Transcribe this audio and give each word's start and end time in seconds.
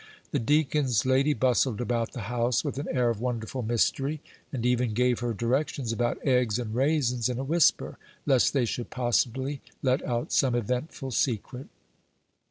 The 0.31 0.39
deacon's 0.39 1.05
lady 1.05 1.35
bustled 1.35 1.79
about 1.79 2.13
the 2.13 2.21
house 2.21 2.63
with 2.65 2.79
an 2.79 2.87
air 2.89 3.11
of 3.11 3.21
wonderful 3.21 3.61
mystery, 3.61 4.19
and 4.51 4.65
even 4.65 4.95
gave 4.95 5.19
her 5.19 5.31
directions 5.31 5.91
about 5.91 6.17
eggs 6.25 6.57
and 6.57 6.73
raisins 6.73 7.29
in 7.29 7.37
a 7.37 7.43
whisper, 7.43 7.99
lest 8.25 8.51
they 8.51 8.65
should 8.65 8.89
possibly 8.89 9.61
let 9.83 10.03
out 10.03 10.33
some 10.33 10.55
eventful 10.55 11.11
secret. 11.11 11.67